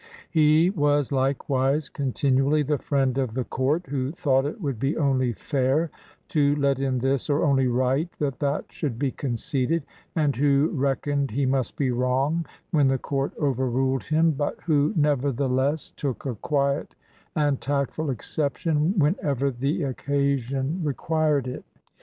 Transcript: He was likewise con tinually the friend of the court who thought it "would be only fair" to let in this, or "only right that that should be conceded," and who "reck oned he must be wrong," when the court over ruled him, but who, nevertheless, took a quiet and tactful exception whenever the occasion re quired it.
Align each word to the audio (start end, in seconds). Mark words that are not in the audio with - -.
He 0.31 0.71
was 0.71 1.11
likewise 1.11 1.87
con 1.87 2.11
tinually 2.11 2.65
the 2.65 2.79
friend 2.79 3.19
of 3.19 3.35
the 3.35 3.43
court 3.43 3.85
who 3.85 4.11
thought 4.11 4.45
it 4.47 4.59
"would 4.59 4.79
be 4.79 4.97
only 4.97 5.31
fair" 5.31 5.91
to 6.29 6.55
let 6.55 6.79
in 6.79 6.97
this, 6.97 7.29
or 7.29 7.43
"only 7.43 7.67
right 7.67 8.09
that 8.17 8.39
that 8.39 8.71
should 8.71 8.97
be 8.97 9.11
conceded," 9.11 9.83
and 10.15 10.35
who 10.35 10.71
"reck 10.73 11.03
oned 11.07 11.29
he 11.29 11.45
must 11.45 11.75
be 11.77 11.91
wrong," 11.91 12.47
when 12.71 12.87
the 12.87 12.97
court 12.97 13.33
over 13.37 13.69
ruled 13.69 14.05
him, 14.05 14.31
but 14.31 14.59
who, 14.61 14.91
nevertheless, 14.97 15.91
took 15.91 16.25
a 16.25 16.33
quiet 16.33 16.95
and 17.35 17.61
tactful 17.61 18.09
exception 18.09 18.97
whenever 18.97 19.51
the 19.51 19.83
occasion 19.83 20.79
re 20.83 20.95
quired 20.95 21.47
it. 21.47 21.63